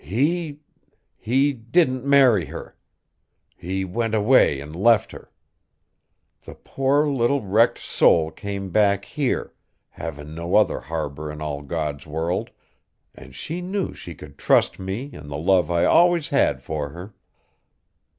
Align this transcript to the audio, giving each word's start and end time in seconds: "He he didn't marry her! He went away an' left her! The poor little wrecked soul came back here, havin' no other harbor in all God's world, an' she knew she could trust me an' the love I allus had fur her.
"He 0.03 0.61
he 1.19 1.53
didn't 1.53 2.03
marry 2.03 2.45
her! 2.45 2.75
He 3.55 3.85
went 3.85 4.15
away 4.15 4.59
an' 4.59 4.73
left 4.73 5.11
her! 5.11 5.29
The 6.41 6.55
poor 6.55 7.07
little 7.07 7.41
wrecked 7.43 7.77
soul 7.77 8.31
came 8.31 8.71
back 8.71 9.05
here, 9.05 9.53
havin' 9.89 10.33
no 10.33 10.55
other 10.55 10.79
harbor 10.79 11.31
in 11.31 11.39
all 11.39 11.61
God's 11.61 12.07
world, 12.07 12.49
an' 13.13 13.33
she 13.33 13.61
knew 13.61 13.93
she 13.93 14.15
could 14.15 14.39
trust 14.39 14.79
me 14.79 15.11
an' 15.13 15.27
the 15.27 15.37
love 15.37 15.69
I 15.69 15.83
allus 15.83 16.29
had 16.29 16.63
fur 16.63 16.89
her. 16.89 17.13